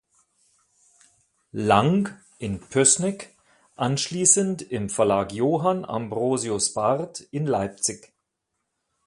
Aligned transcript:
Lang" 1.51 2.09
in 2.39 2.59
Pößneck, 2.59 3.35
anschließend 3.75 4.63
im 4.63 4.89
Verlag 4.89 5.31
"Johann 5.31 5.85
Ambrosius 5.85 6.73
Barth" 6.73 7.19
in 7.29 7.45
Leipzig. 7.45 8.11